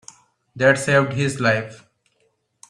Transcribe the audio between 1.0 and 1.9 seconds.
his life.